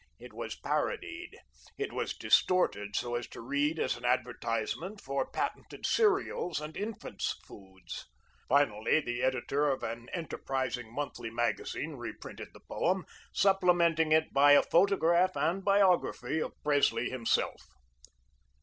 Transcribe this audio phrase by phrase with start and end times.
[0.17, 1.37] It was parodied;
[1.77, 7.37] it was distorted so as to read as an advertisement for patented cereals and infants'
[7.45, 8.07] foods.
[8.49, 14.63] Finally, the editor of an enterprising monthly magazine reprinted the poem, supplementing it by a
[14.63, 17.61] photograph and biography of Presley himself.